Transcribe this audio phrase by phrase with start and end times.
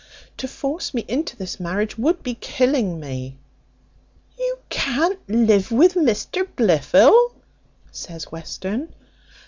[0.37, 3.37] To force me into this marriage would be killing me."
[4.35, 7.35] "You can't live with Mr Blifil?"
[7.91, 8.95] says Western.